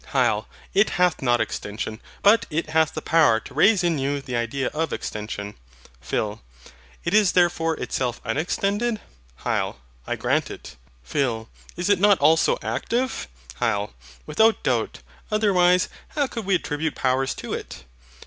[0.13, 0.47] HYL.
[0.73, 4.69] It hath not extension; but it hath the power to raise in you the idea
[4.69, 5.53] of extension.
[6.01, 6.41] PHIL.
[7.05, 8.99] It is therefore itself unextended?
[9.45, 9.75] HYL.
[10.07, 10.75] I grant it.
[11.03, 11.49] PHIL.
[11.77, 13.27] Is it not also active?
[13.59, 13.91] HYL.
[14.25, 15.01] Without doubt.
[15.29, 17.83] Otherwise, how could we attribute powers to it?